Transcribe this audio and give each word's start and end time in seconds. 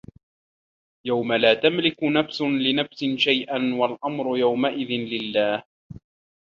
يَومَ 1.05 1.33
لا 1.33 1.53
تَملِكُ 1.53 2.03
نَفسٌ 2.03 2.41
لِنَفسٍ 2.41 3.03
شَيئًا 3.15 3.73
وَالأَمرُ 3.77 4.37
يَومَئِذٍ 4.37 4.87
لِلَّهِ 4.89 5.63